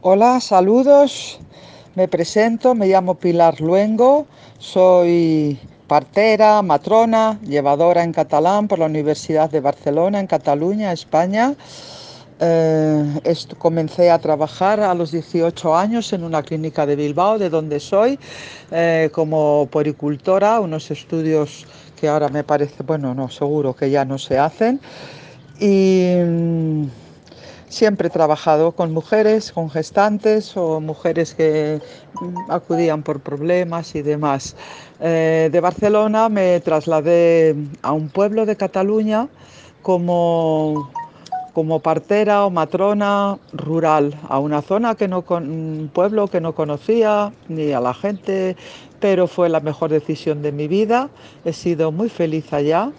Hola, 0.00 0.38
saludos. 0.38 1.40
Me 1.96 2.06
presento, 2.06 2.76
me 2.76 2.86
llamo 2.86 3.16
Pilar 3.16 3.60
Luengo, 3.60 4.28
soy 4.60 5.58
partera, 5.88 6.62
matrona, 6.62 7.40
llevadora 7.42 8.04
en 8.04 8.12
catalán 8.12 8.68
por 8.68 8.78
la 8.78 8.86
Universidad 8.86 9.50
de 9.50 9.58
Barcelona, 9.58 10.20
en 10.20 10.28
Cataluña, 10.28 10.92
España. 10.92 11.56
Eh, 12.38 13.34
comencé 13.58 14.12
a 14.12 14.20
trabajar 14.20 14.78
a 14.78 14.94
los 14.94 15.10
18 15.10 15.74
años 15.74 16.12
en 16.12 16.22
una 16.22 16.44
clínica 16.44 16.86
de 16.86 16.94
Bilbao, 16.94 17.36
de 17.36 17.50
donde 17.50 17.80
soy, 17.80 18.20
eh, 18.70 19.10
como 19.12 19.66
poricultora, 19.68 20.60
unos 20.60 20.92
estudios 20.92 21.66
que 22.00 22.06
ahora 22.06 22.28
me 22.28 22.44
parece, 22.44 22.84
bueno, 22.84 23.16
no, 23.16 23.28
seguro 23.30 23.74
que 23.74 23.90
ya 23.90 24.04
no 24.04 24.16
se 24.16 24.38
hacen. 24.38 24.80
Y 25.58 26.12
mm, 26.24 26.86
Siempre 27.68 28.08
he 28.08 28.10
trabajado 28.10 28.72
con 28.72 28.92
mujeres, 28.92 29.52
con 29.52 29.68
gestantes 29.68 30.56
o 30.56 30.80
mujeres 30.80 31.34
que 31.34 31.80
mm, 32.20 32.50
acudían 32.50 33.02
por 33.02 33.20
problemas 33.20 33.94
y 33.94 34.02
demás. 34.02 34.56
Eh, 35.00 35.50
de 35.52 35.60
Barcelona 35.60 36.30
me 36.30 36.60
trasladé 36.60 37.54
a 37.82 37.92
un 37.92 38.08
pueblo 38.08 38.46
de 38.46 38.56
Cataluña 38.56 39.28
como, 39.82 40.90
como 41.52 41.80
partera 41.80 42.46
o 42.46 42.50
matrona 42.50 43.38
rural, 43.52 44.18
a 44.28 44.38
una 44.38 44.62
zona 44.62 44.94
que 44.94 45.06
no, 45.06 45.24
un 45.28 45.90
pueblo 45.92 46.26
que 46.28 46.40
no 46.40 46.54
conocía 46.54 47.32
ni 47.48 47.72
a 47.72 47.80
la 47.80 47.92
gente, 47.92 48.56
pero 48.98 49.26
fue 49.26 49.50
la 49.50 49.60
mejor 49.60 49.90
decisión 49.90 50.40
de 50.40 50.52
mi 50.52 50.68
vida. 50.68 51.10
He 51.44 51.52
sido 51.52 51.92
muy 51.92 52.08
feliz 52.08 52.50
allá. 52.52 52.92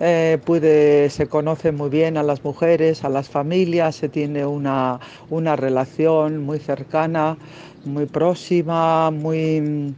Eh, 0.00 1.08
se 1.10 1.26
conoce 1.28 1.70
muy 1.70 1.88
bien 1.88 2.16
a 2.16 2.22
las 2.22 2.42
mujeres, 2.44 3.04
a 3.04 3.08
las 3.08 3.28
familias, 3.28 3.96
se 3.96 4.08
tiene 4.08 4.44
una, 4.44 4.98
una 5.30 5.54
relación 5.54 6.42
muy 6.44 6.58
cercana, 6.58 7.36
muy 7.84 8.06
próxima, 8.06 9.10
muy 9.10 9.94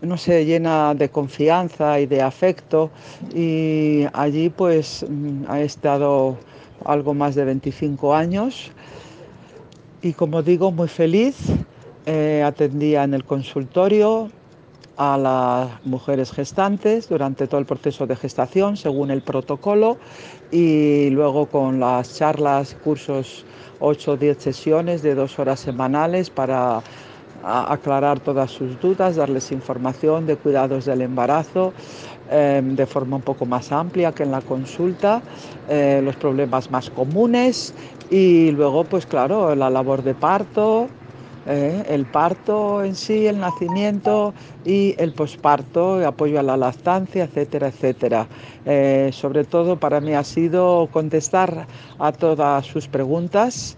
no 0.00 0.16
sé, 0.16 0.44
llena 0.44 0.94
de 0.94 1.08
confianza 1.08 2.00
y 2.00 2.06
de 2.06 2.22
afecto. 2.22 2.90
Y 3.34 4.04
allí 4.12 4.50
pues 4.50 5.04
mm, 5.08 5.44
ha 5.48 5.60
estado 5.60 6.38
algo 6.84 7.14
más 7.14 7.34
de 7.34 7.44
25 7.44 8.14
años. 8.14 8.70
Y 10.02 10.12
como 10.12 10.42
digo 10.42 10.70
muy 10.70 10.88
feliz, 10.88 11.36
eh, 12.06 12.42
atendía 12.44 13.04
en 13.04 13.14
el 13.14 13.24
consultorio, 13.24 14.30
a 14.96 15.18
las 15.18 15.86
mujeres 15.86 16.32
gestantes 16.32 17.08
durante 17.08 17.46
todo 17.46 17.60
el 17.60 17.66
proceso 17.66 18.06
de 18.06 18.16
gestación 18.16 18.76
según 18.76 19.10
el 19.10 19.22
protocolo 19.22 19.98
y 20.50 21.10
luego 21.10 21.46
con 21.46 21.80
las 21.80 22.16
charlas, 22.16 22.76
cursos, 22.82 23.44
8 23.80 24.12
o 24.12 24.16
10 24.16 24.38
sesiones 24.38 25.02
de 25.02 25.14
dos 25.14 25.38
horas 25.38 25.60
semanales 25.60 26.30
para 26.30 26.82
aclarar 27.42 28.20
todas 28.20 28.50
sus 28.50 28.80
dudas, 28.80 29.16
darles 29.16 29.52
información 29.52 30.26
de 30.26 30.36
cuidados 30.36 30.84
del 30.86 31.02
embarazo 31.02 31.72
em, 32.30 32.74
de 32.74 32.86
forma 32.86 33.16
un 33.16 33.22
poco 33.22 33.46
más 33.46 33.70
amplia 33.70 34.12
que 34.12 34.24
en 34.24 34.32
la 34.32 34.40
consulta, 34.40 35.22
eh, 35.68 36.00
los 36.02 36.16
problemas 36.16 36.70
más 36.70 36.90
comunes 36.90 37.74
y 38.10 38.50
luego 38.52 38.84
pues 38.84 39.06
claro 39.06 39.54
la 39.54 39.70
labor 39.70 40.02
de 40.02 40.14
parto, 40.14 40.88
¿eh? 41.46 41.84
el 41.88 42.06
parto 42.06 42.82
en 42.84 42.94
sí, 42.94 43.26
el 43.26 43.38
nacimiento 43.38 44.34
y 44.64 44.94
el 44.98 45.12
posparto, 45.12 46.06
apoyo 46.06 46.40
a 46.40 46.42
la 46.42 46.56
lactancia, 46.56 47.24
etcétera, 47.24 47.68
etcétera. 47.68 48.26
Eh, 48.64 49.10
sobre 49.12 49.44
todo 49.44 49.76
para 49.76 50.00
mí 50.00 50.12
ha 50.14 50.24
sido 50.24 50.88
contestar 50.92 51.66
a 51.98 52.12
todas 52.12 52.66
sus 52.66 52.88
preguntas. 52.88 53.76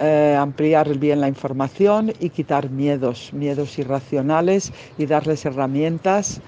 Eh, 0.00 0.36
ampliar 0.36 0.98
bien 0.98 1.20
la 1.20 1.28
información 1.28 2.12
y 2.18 2.30
quitar 2.30 2.68
miedos, 2.68 3.32
miedos 3.32 3.78
irracionales 3.78 4.72
y 4.98 5.06
darles 5.06 5.44
herramientas 5.44 6.40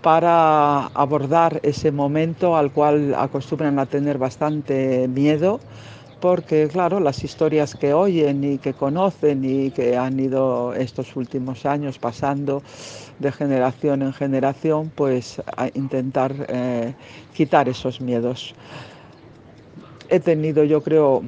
para 0.00 0.86
abordar 0.88 1.60
ese 1.62 1.92
momento 1.92 2.56
al 2.56 2.72
cual 2.72 3.14
acostumbran 3.14 3.78
a 3.78 3.84
tener 3.84 4.16
bastante 4.16 5.06
miedo 5.08 5.60
porque 6.24 6.68
claro, 6.72 7.00
las 7.00 7.22
historias 7.22 7.74
que 7.74 7.92
oyen 7.92 8.42
y 8.44 8.56
que 8.56 8.72
conocen 8.72 9.44
y 9.44 9.70
que 9.70 9.98
han 9.98 10.18
ido 10.18 10.72
estos 10.72 11.16
últimos 11.16 11.66
años 11.66 11.98
pasando 11.98 12.62
de 13.18 13.30
generación 13.30 14.00
en 14.00 14.14
generación, 14.14 14.90
pues 14.94 15.42
a 15.54 15.68
intentar 15.74 16.32
eh, 16.48 16.94
quitar 17.34 17.68
esos 17.68 18.00
miedos. 18.00 18.54
He 20.08 20.18
tenido, 20.18 20.64
yo 20.64 20.82
creo, 20.82 21.24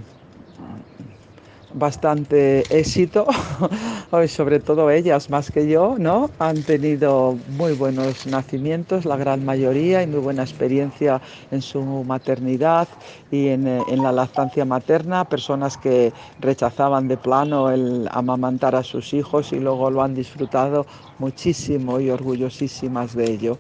bastante 1.77 2.67
éxito, 2.71 3.27
sobre 4.29 4.61
todo 4.61 4.91
ellas 4.91 5.29
más 5.29 5.51
que 5.51 5.69
yo, 5.69 5.97
¿no? 5.99 6.31
Han 6.39 6.65
tenido 6.65 7.39
muy 7.47 7.75
buenos 7.75 8.27
nacimientos, 8.27 9.05
la 9.05 9.17
gran 9.17 9.45
mayoría, 9.45 10.03
y 10.03 10.07
muy 10.07 10.21
buena 10.21 10.43
experiencia 10.43 11.21
en 11.51 11.61
su 11.61 11.83
maternidad 12.05 12.89
y 13.31 13.49
en, 13.49 13.67
eh, 13.67 13.85
en 13.89 14.03
la 14.03 14.11
lactancia 14.11 14.65
materna, 14.65 15.27
personas 15.27 15.77
que 15.77 16.15
rechazaban 16.39 17.09
de 17.09 17.19
plano 17.19 17.71
el 17.71 18.09
amamantar 18.11 18.75
a 18.75 18.83
sus 18.83 19.13
hijos 19.13 19.53
y 19.53 19.61
luego 19.61 19.91
lo 19.91 20.03
han 20.03 20.15
disfrutado 20.15 20.87
muchísimo 21.19 22.01
y 22.01 22.09
orgullosísimas 22.09 23.15
de 23.15 23.31
ello, 23.33 23.59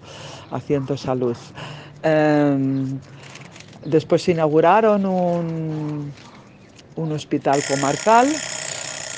haciendo 0.50 0.97
salud. 0.97 1.37
Em, 2.03 2.99
después 3.84 4.26
inauguraron 4.28 5.05
un 5.06 6.15
un 6.96 7.12
hospital 7.12 7.62
comarcal 7.68 8.28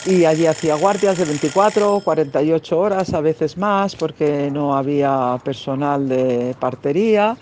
y 0.04 0.24
allí 0.24 0.46
hacía 0.46 0.74
guardias 0.74 1.18
de 1.18 1.24
24, 1.24 2.00
48 2.00 2.78
horas, 2.78 3.12
a 3.12 3.20
veces 3.20 3.56
más, 3.56 3.96
porque 3.96 4.50
no 4.50 4.76
había 4.76 5.38
personal 5.44 6.08
de 6.08 6.54
partería. 6.58 7.36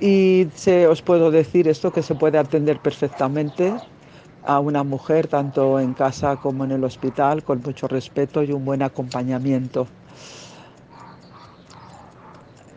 Y 0.00 0.48
se, 0.54 0.86
os 0.86 1.00
puedo 1.00 1.30
decir 1.30 1.68
esto 1.68 1.92
que 1.92 2.02
se 2.02 2.14
puede 2.14 2.38
atender 2.38 2.80
perfectamente 2.80 3.72
a 4.44 4.60
una 4.60 4.84
mujer, 4.84 5.26
tanto 5.26 5.80
en 5.80 5.94
casa 5.94 6.36
como 6.36 6.64
en 6.64 6.72
el 6.72 6.84
hospital, 6.84 7.42
con 7.42 7.62
mucho 7.64 7.88
respeto 7.88 8.42
y 8.42 8.52
un 8.52 8.64
buen 8.64 8.82
acompañamiento. 8.82 9.86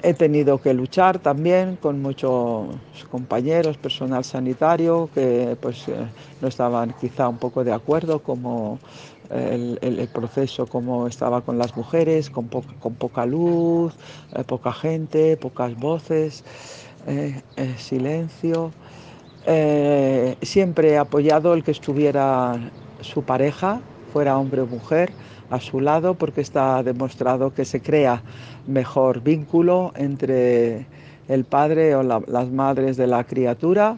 He 0.02 0.14
tenido 0.14 0.62
que 0.62 0.74
luchar 0.74 1.20
también 1.20 1.76
con 1.76 2.02
muchos 2.02 2.70
compañeros, 3.12 3.78
personal 3.78 4.24
sanitario, 4.24 5.10
que 5.14 5.58
pues 5.60 5.90
eh, 5.90 5.94
no 6.42 6.48
estaban 6.48 6.96
quizá 7.02 7.28
un 7.28 7.38
poco 7.38 7.66
de 7.66 7.74
acuerdo 7.74 8.20
como 8.20 8.80
el, 9.30 10.10
proceso 10.14 10.66
como 10.68 11.06
estaba 11.06 11.42
con 11.42 11.58
las 11.58 11.76
mujeres, 11.76 12.30
con, 12.30 12.48
poca 12.48 13.26
luz, 13.26 13.94
eh, 14.34 14.44
poca 14.46 14.72
gente, 14.72 15.36
pocas 15.36 15.76
voces, 15.76 16.44
eh, 17.06 17.42
silencio. 17.78 18.72
siempre 20.42 20.92
he 20.92 20.98
apoyado 20.98 21.54
el 21.54 21.64
que 21.64 21.72
estuviera 21.72 22.72
su 23.02 23.24
pareja, 23.24 23.82
fuera 24.12 24.38
hombre 24.38 24.62
o 24.62 24.68
mujer, 24.68 25.12
a 25.50 25.60
su 25.60 25.80
lado 25.80 26.14
porque 26.14 26.42
está 26.42 26.84
demostrado 26.84 27.54
que 27.54 27.66
se 27.66 27.82
crea 27.82 28.22
mejor 28.68 29.22
vínculo 29.22 29.92
entre 29.96 30.86
el 31.28 31.46
padre 31.46 31.96
o 31.96 32.04
las 32.04 32.50
madres 32.50 32.98
de 32.98 33.08
la 33.08 33.24
criatura 33.24 33.98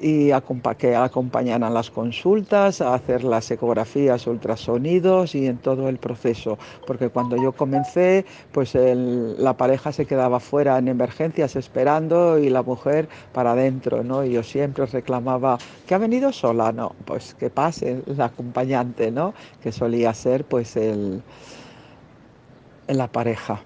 y 0.00 0.30
que 0.78 0.94
acompañan 0.94 1.62
a 1.62 1.70
las 1.70 1.90
consultas, 1.90 2.80
a 2.80 2.94
hacer 2.94 3.24
las 3.24 3.50
ecografías, 3.50 4.26
ultrasonidos 4.26 5.34
y 5.34 5.46
en 5.46 5.58
todo 5.58 5.88
el 5.88 5.98
proceso. 5.98 6.58
Porque 6.86 7.08
cuando 7.08 7.36
yo 7.36 7.52
comencé, 7.52 8.24
pues 8.52 8.74
la 8.74 9.56
pareja 9.56 9.92
se 9.92 10.06
quedaba 10.06 10.40
fuera 10.40 10.78
en 10.78 10.88
emergencias 10.88 11.56
esperando 11.56 12.38
y 12.38 12.50
la 12.50 12.62
mujer 12.62 13.08
para 13.32 13.52
adentro, 13.52 14.02
¿no? 14.04 14.24
Y 14.24 14.32
yo 14.32 14.42
siempre 14.42 14.86
reclamaba 14.86 15.58
que 15.86 15.94
ha 15.94 15.98
venido 15.98 16.32
sola, 16.32 16.72
no, 16.72 16.94
pues 17.04 17.34
que 17.34 17.50
pase 17.50 18.02
la 18.06 18.26
acompañante, 18.26 19.10
¿no? 19.10 19.34
Que 19.62 19.72
solía 19.72 20.12
ser 20.14 20.44
pues 20.44 20.76
el, 20.76 21.22
la 22.88 23.08
pareja. 23.08 23.60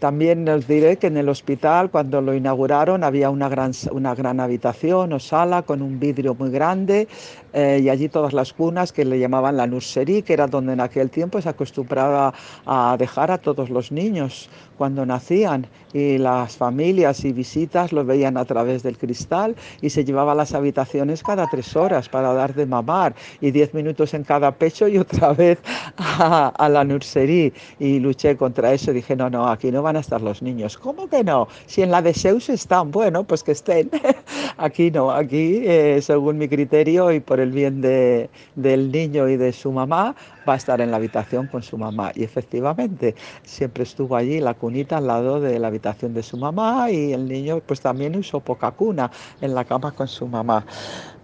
También 0.00 0.48
os 0.48 0.66
diré 0.66 0.96
que 0.96 1.08
en 1.08 1.18
el 1.18 1.28
hospital, 1.28 1.90
cuando 1.90 2.22
lo 2.22 2.34
inauguraron, 2.34 3.04
había 3.04 3.28
una 3.28 3.50
gran, 3.50 3.72
una 3.92 4.14
gran 4.14 4.40
habitación 4.40 5.12
o 5.12 5.18
sala 5.18 5.60
con 5.60 5.82
un 5.82 6.00
vidrio 6.00 6.34
muy 6.34 6.50
grande 6.50 7.06
eh, 7.52 7.80
y 7.82 7.88
allí 7.88 8.08
todas 8.08 8.32
las 8.32 8.52
cunas 8.52 8.92
que 8.92 9.04
le 9.04 9.18
llamaban 9.18 9.56
la 9.56 9.66
nursery, 9.66 10.22
que 10.22 10.32
era 10.32 10.46
donde 10.46 10.72
en 10.72 10.80
aquel 10.80 11.10
tiempo 11.10 11.40
se 11.40 11.48
acostumbraba 11.48 12.32
a 12.66 12.96
dejar 12.98 13.30
a 13.30 13.38
todos 13.38 13.70
los 13.70 13.92
niños 13.92 14.48
cuando 14.80 15.04
nacían 15.04 15.66
y 15.92 16.16
las 16.16 16.56
familias 16.56 17.24
y 17.24 17.32
visitas 17.32 17.92
lo 17.92 18.04
veían 18.04 18.36
a 18.36 18.44
través 18.44 18.82
del 18.82 18.96
cristal 18.96 19.54
y 19.82 19.90
se 19.90 20.04
llevaba 20.04 20.32
a 20.32 20.34
las 20.34 20.54
habitaciones 20.54 21.22
cada 21.22 21.46
tres 21.48 21.76
horas 21.76 22.08
para 22.08 22.32
dar 22.32 22.54
de 22.54 22.64
mamar 22.64 23.14
y 23.40 23.50
diez 23.50 23.74
minutos 23.74 24.14
en 24.14 24.24
cada 24.24 24.52
pecho 24.52 24.88
y 24.88 24.98
otra 24.98 25.32
vez 25.34 25.58
a, 25.98 26.68
la 26.70 26.84
nursery 26.84 27.52
y 27.78 27.98
luché 27.98 28.36
contra 28.36 28.72
eso. 28.72 28.92
Dije, 28.92 29.16
no, 29.16 29.28
no, 29.28 29.48
aquí 29.48 29.70
no 29.70 29.82
van 29.82 29.96
a 29.96 30.00
estar 30.00 30.22
los 30.22 30.40
niños. 30.42 30.78
¿Cómo 30.78 31.08
que 31.08 31.24
no? 31.24 31.48
Si 31.66 31.82
en 31.82 31.90
la 31.90 32.00
de 32.00 32.14
Zeus 32.14 32.48
están, 32.48 32.90
bueno, 32.90 33.24
pues 33.24 33.42
que 33.42 33.52
estén. 33.52 33.90
aquí 34.56 34.90
no, 34.90 35.10
aquí, 35.10 35.62
eh, 35.64 35.98
según 36.00 36.38
mi 36.38 36.48
criterio 36.48 37.10
y 37.12 37.20
por 37.20 37.39
el 37.42 37.50
bien 37.50 37.80
de, 37.80 38.30
del 38.56 38.90
niño 38.92 39.28
y 39.28 39.36
de 39.36 39.52
su 39.52 39.72
mamá, 39.72 40.14
va 40.48 40.54
a 40.54 40.56
estar 40.56 40.80
en 40.80 40.90
la 40.90 40.96
habitación 40.96 41.46
con 41.46 41.62
su 41.62 41.76
mamá. 41.78 42.12
Y 42.14 42.24
efectivamente, 42.24 43.14
siempre 43.42 43.84
estuvo 43.84 44.16
allí 44.16 44.40
la 44.40 44.54
cunita 44.54 44.98
al 44.98 45.06
lado 45.06 45.40
de 45.40 45.58
la 45.58 45.68
habitación 45.68 46.14
de 46.14 46.22
su 46.22 46.36
mamá 46.36 46.90
y 46.90 47.12
el 47.12 47.28
niño 47.28 47.60
pues 47.66 47.80
también 47.80 48.16
usó 48.16 48.40
poca 48.40 48.70
cuna 48.70 49.10
en 49.40 49.54
la 49.54 49.64
cama 49.64 49.92
con 49.92 50.08
su 50.08 50.26
mamá. 50.26 50.64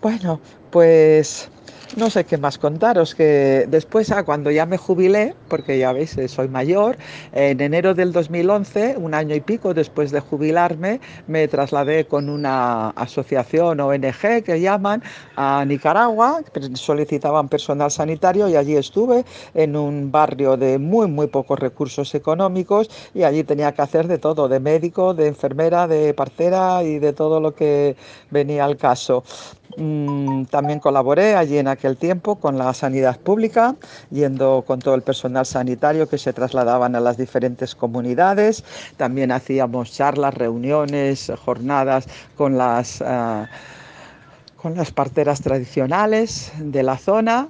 Bueno, 0.00 0.40
pues 0.70 1.50
no 1.94 2.10
sé 2.10 2.24
qué 2.24 2.36
más 2.36 2.58
contaros, 2.58 3.14
que 3.14 3.66
después, 3.68 4.10
ah, 4.10 4.24
cuando 4.24 4.50
ya 4.50 4.66
me 4.66 4.76
jubilé, 4.76 5.34
porque 5.48 5.78
ya 5.78 5.92
veis, 5.92 6.18
eh, 6.18 6.28
soy 6.28 6.48
mayor, 6.48 6.96
en 7.32 7.60
enero 7.60 7.94
del 7.94 8.12
2011, 8.12 8.96
un 8.98 9.14
año 9.14 9.34
y 9.34 9.40
pico 9.40 9.72
después 9.72 10.10
de 10.10 10.20
jubilarme, 10.20 11.00
me 11.28 11.46
trasladé 11.48 12.06
con 12.06 12.28
una 12.28 12.90
asociación 12.90 13.80
ONG 13.80 14.42
que 14.44 14.60
llaman 14.60 15.02
a 15.36 15.64
Nicaragua, 15.64 16.42
solicitaban 16.74 17.48
personal 17.48 17.90
sanitario 17.90 18.48
y 18.48 18.56
allí 18.56 18.76
estuve 18.76 19.15
en 19.54 19.76
un 19.76 20.10
barrio 20.10 20.56
de 20.56 20.78
muy, 20.78 21.06
muy 21.06 21.28
pocos 21.28 21.58
recursos 21.58 22.14
económicos 22.14 22.90
y 23.14 23.22
allí 23.22 23.44
tenía 23.44 23.72
que 23.72 23.82
hacer 23.82 24.08
de 24.08 24.18
todo, 24.18 24.48
de 24.48 24.60
médico, 24.60 25.14
de 25.14 25.28
enfermera, 25.28 25.86
de 25.86 26.14
partera 26.14 26.82
y 26.82 26.98
de 26.98 27.12
todo 27.12 27.40
lo 27.40 27.54
que 27.54 27.96
venía 28.30 28.64
al 28.64 28.76
caso. 28.76 29.24
Mm, 29.76 30.44
también 30.46 30.80
colaboré 30.80 31.34
allí 31.34 31.58
en 31.58 31.68
aquel 31.68 31.96
tiempo 31.96 32.36
con 32.36 32.56
la 32.56 32.72
sanidad 32.72 33.18
pública, 33.18 33.76
yendo 34.10 34.64
con 34.66 34.78
todo 34.80 34.94
el 34.94 35.02
personal 35.02 35.44
sanitario 35.44 36.08
que 36.08 36.18
se 36.18 36.32
trasladaban 36.32 36.94
a 36.94 37.00
las 37.00 37.16
diferentes 37.16 37.74
comunidades. 37.74 38.64
También 38.96 39.32
hacíamos 39.32 39.92
charlas, 39.92 40.34
reuniones, 40.34 41.30
jornadas 41.44 42.06
con 42.36 42.56
las, 42.56 43.02
ah, 43.02 43.48
con 44.56 44.76
las 44.76 44.92
parteras 44.92 45.42
tradicionales 45.42 46.52
de 46.58 46.82
la 46.82 46.96
zona 46.96 47.48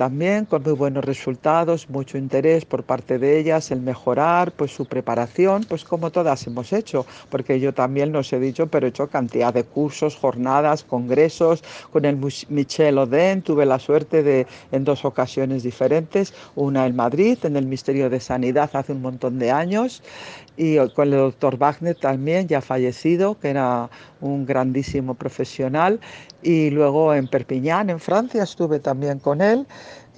también 0.00 0.46
con 0.46 0.62
muy 0.62 0.72
buenos 0.72 1.04
resultados, 1.04 1.90
mucho 1.90 2.16
interés 2.16 2.64
por 2.64 2.84
parte 2.84 3.18
de 3.18 3.38
ellas, 3.38 3.70
el 3.70 3.82
mejorar 3.82 4.50
pues 4.50 4.70
su 4.70 4.86
preparación, 4.86 5.66
pues 5.68 5.84
como 5.84 6.10
todas 6.10 6.46
hemos 6.46 6.72
hecho, 6.72 7.04
porque 7.28 7.60
yo 7.60 7.74
también 7.74 8.10
nos 8.10 8.32
he 8.32 8.40
dicho, 8.40 8.66
pero 8.66 8.86
he 8.86 8.88
hecho 8.88 9.08
cantidad 9.08 9.52
de 9.52 9.64
cursos, 9.64 10.16
jornadas, 10.16 10.84
congresos, 10.84 11.62
con 11.92 12.06
el 12.06 12.16
Michel 12.48 12.96
Oden 12.96 13.42
tuve 13.42 13.66
la 13.66 13.78
suerte 13.78 14.22
de 14.22 14.46
en 14.72 14.84
dos 14.84 15.04
ocasiones 15.04 15.64
diferentes, 15.64 16.32
una 16.56 16.86
en 16.86 16.96
Madrid, 16.96 17.36
en 17.42 17.56
el 17.56 17.66
Ministerio 17.66 18.08
de 18.08 18.20
Sanidad 18.20 18.70
hace 18.72 18.92
un 18.92 19.02
montón 19.02 19.38
de 19.38 19.50
años, 19.50 20.02
y 20.56 20.76
con 20.90 21.08
el 21.08 21.18
doctor 21.18 21.56
Wagner 21.56 21.94
también, 21.94 22.48
ya 22.48 22.60
fallecido, 22.60 23.38
que 23.38 23.50
era 23.50 23.88
un 24.20 24.44
grandísimo 24.46 25.14
profesional, 25.14 26.00
y 26.42 26.70
luego 26.70 27.14
en 27.14 27.28
Perpiñán, 27.28 27.90
en 27.90 28.00
Francia, 28.00 28.42
estuve 28.42 28.80
también 28.80 29.18
con 29.18 29.40
él 29.40 29.66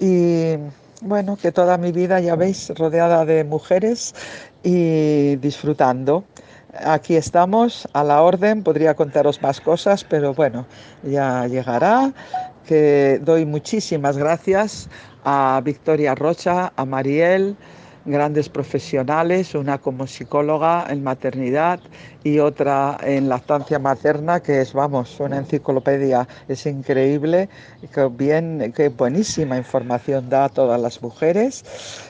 y 0.00 0.56
bueno, 1.02 1.37
que 1.37 1.50
toda 1.50 1.79
mi 1.79 1.90
vida, 1.90 2.20
ya 2.20 2.37
veis, 2.37 2.70
rodeada 2.76 3.25
de 3.25 3.43
mujeres 3.43 4.14
y 4.62 5.34
disfrutando. 5.37 6.25
Aquí 6.84 7.17
estamos, 7.17 7.88
a 7.93 8.05
la 8.05 8.23
orden, 8.23 8.62
podría 8.62 8.94
contaros 8.94 9.43
más 9.43 9.61
cosas, 9.61 10.05
pero 10.05 10.32
bueno, 10.32 10.64
ya 11.02 11.46
llegará. 11.49 12.12
Que 12.67 13.20
doy 13.23 13.44
muchísimas 13.44 14.17
gracias 14.17 14.88
a 15.25 15.61
Victoria 15.64 16.14
Rocha, 16.14 16.73
a 16.76 16.84
Mariel, 16.84 17.56
grandes 18.04 18.49
profesionales, 18.49 19.54
una 19.54 19.78
como 19.78 20.06
psicóloga 20.06 20.87
en 20.88 21.02
maternidad 21.02 21.81
y 22.25 22.38
otra 22.38 22.99
en 23.02 23.28
lactancia 23.28 23.78
materna, 23.78 24.40
que 24.40 24.60
es, 24.60 24.72
vamos, 24.72 25.19
una 25.20 25.38
enciclopedia, 25.38 26.26
es 26.49 26.66
increíble, 26.66 27.49
que 27.93 28.08
bien, 28.08 28.72
qué 28.76 28.88
buenísima 28.88 29.56
información 29.56 30.28
da 30.28 30.44
a 30.44 30.49
todas 30.49 30.81
las 30.81 31.02
mujeres. 31.02 31.64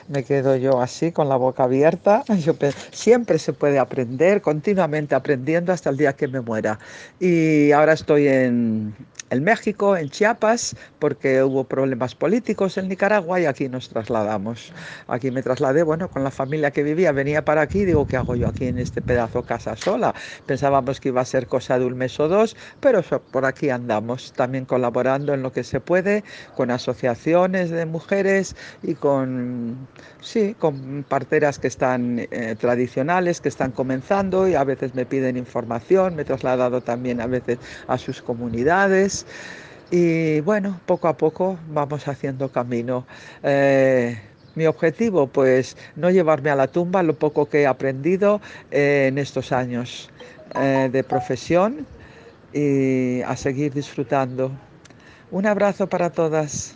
Me 0.07 0.23
quedo 0.23 0.55
yo 0.55 0.81
así 0.81 1.11
con 1.11 1.29
la 1.29 1.35
boca 1.35 1.63
abierta. 1.63 2.23
Yo 2.43 2.53
siempre 2.91 3.39
se 3.39 3.53
puede 3.53 3.79
aprender, 3.79 4.41
continuamente 4.41 5.15
aprendiendo 5.15 5.71
hasta 5.71 5.89
el 5.89 5.97
día 5.97 6.13
que 6.13 6.27
me 6.27 6.41
muera. 6.41 6.79
Y 7.19 7.71
ahora 7.71 7.93
estoy 7.93 8.27
en, 8.27 8.93
en 9.29 9.43
México, 9.43 9.97
en 9.97 10.09
Chiapas, 10.09 10.75
porque 10.99 11.41
hubo 11.43 11.63
problemas 11.63 12.13
políticos 12.15 12.77
en 12.77 12.87
Nicaragua 12.87 13.39
y 13.39 13.45
aquí 13.45 13.67
nos 13.67 13.89
trasladamos. 13.89 14.71
Aquí 15.07 15.31
me 15.31 15.41
trasladé, 15.41 15.82
bueno, 15.83 16.09
con 16.09 16.23
la 16.23 16.31
familia 16.31 16.71
que 16.71 16.83
vivía, 16.83 17.11
venía 17.11 17.45
para 17.45 17.61
aquí, 17.61 17.85
digo, 17.85 18.07
¿qué 18.07 18.17
hago 18.17 18.35
yo 18.35 18.47
aquí 18.47 18.65
en 18.65 18.77
este 18.77 19.01
pedazo 19.01 19.43
casa 19.43 19.75
sola? 19.75 20.13
Pensábamos 20.45 20.99
que 20.99 21.09
iba 21.09 21.21
a 21.21 21.25
ser 21.25 21.47
cosa 21.47 21.79
de 21.79 21.85
un 21.85 21.97
mes 21.97 22.19
o 22.19 22.27
dos, 22.27 22.55
pero 22.79 23.01
por 23.03 23.45
aquí 23.45 23.69
andamos, 23.69 24.33
también 24.33 24.65
colaborando 24.65 25.33
en 25.33 25.43
lo 25.43 25.51
que 25.51 25.63
se 25.63 25.79
puede 25.79 26.23
con 26.55 26.71
asociaciones 26.71 27.69
de 27.69 27.85
mujeres 27.85 28.55
y 28.81 28.95
con, 28.95 29.87
sí, 30.21 30.55
con 30.59 31.03
parteras 31.07 31.59
que 31.59 31.67
están 31.67 32.19
eh, 32.31 32.55
tradicionales, 32.59 33.41
que 33.41 33.49
están 33.49 33.71
comenzando 33.71 34.47
y 34.47 34.55
a 34.55 34.63
veces 34.63 34.95
me 34.95 35.05
piden 35.05 35.37
información, 35.37 36.15
me 36.15 36.23
he 36.23 36.25
trasladado 36.25 36.81
también 36.81 37.21
a 37.21 37.27
veces 37.27 37.59
a 37.87 37.97
sus 37.97 38.21
comunidades. 38.21 39.25
Y 39.91 40.41
bueno, 40.41 40.81
poco 40.85 41.07
a 41.07 41.17
poco 41.17 41.59
vamos 41.67 42.07
haciendo 42.07 42.51
camino. 42.51 43.05
Eh, 43.43 44.19
mi 44.55 44.65
objetivo, 44.65 45.27
pues 45.27 45.77
no 45.95 46.09
llevarme 46.09 46.49
a 46.49 46.55
la 46.55 46.67
tumba 46.67 47.03
lo 47.03 47.13
poco 47.13 47.47
que 47.47 47.61
he 47.61 47.67
aprendido 47.67 48.41
eh, 48.71 49.07
en 49.09 49.17
estos 49.17 49.51
años 49.51 50.09
eh, 50.55 50.89
de 50.91 51.03
profesión 51.03 51.85
y 52.53 53.21
a 53.21 53.35
seguir 53.35 53.73
disfrutando. 53.73 54.51
Un 55.31 55.47
abrazo 55.47 55.87
para 55.87 56.11
todas. 56.11 56.75